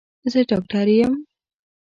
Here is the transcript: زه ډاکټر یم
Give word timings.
زه 0.31 0.39
ډاکټر 0.49 0.87
یم 0.97 1.13